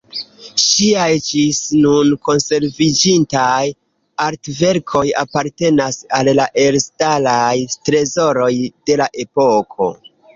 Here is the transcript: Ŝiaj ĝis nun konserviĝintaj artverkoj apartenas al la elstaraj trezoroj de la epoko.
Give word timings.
Ŝiaj 0.67 1.09
ĝis 1.25 1.57
nun 1.81 2.13
konserviĝintaj 2.29 3.67
artverkoj 4.27 5.03
apartenas 5.23 5.99
al 6.21 6.31
la 6.39 6.47
elstaraj 6.63 7.53
trezoroj 7.89 8.49
de 8.89 8.97
la 9.03 9.09
epoko. 9.25 9.91